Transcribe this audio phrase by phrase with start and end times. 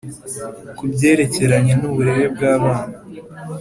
[0.77, 2.93] Ku byerekeranye n’uburere bw’abana,